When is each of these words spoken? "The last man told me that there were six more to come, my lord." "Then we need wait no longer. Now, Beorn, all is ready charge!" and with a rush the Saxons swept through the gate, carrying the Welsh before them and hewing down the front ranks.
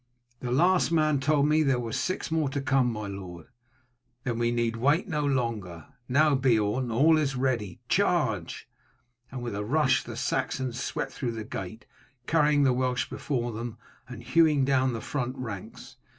"The 0.39 0.51
last 0.51 0.91
man 0.91 1.19
told 1.19 1.47
me 1.47 1.61
that 1.61 1.67
there 1.73 1.79
were 1.79 1.91
six 1.91 2.31
more 2.31 2.49
to 2.49 2.59
come, 2.59 2.91
my 2.91 3.05
lord." 3.05 3.49
"Then 4.23 4.39
we 4.39 4.49
need 4.49 4.75
wait 4.77 5.07
no 5.07 5.23
longer. 5.23 5.89
Now, 6.09 6.33
Beorn, 6.33 6.89
all 6.89 7.19
is 7.19 7.35
ready 7.35 7.81
charge!" 7.87 8.67
and 9.29 9.43
with 9.43 9.53
a 9.53 9.63
rush 9.63 10.01
the 10.03 10.17
Saxons 10.17 10.81
swept 10.83 11.11
through 11.11 11.33
the 11.33 11.43
gate, 11.43 11.85
carrying 12.25 12.63
the 12.63 12.73
Welsh 12.73 13.11
before 13.11 13.51
them 13.51 13.77
and 14.09 14.23
hewing 14.23 14.65
down 14.65 14.93
the 14.93 15.01
front 15.01 15.35
ranks. 15.37 15.97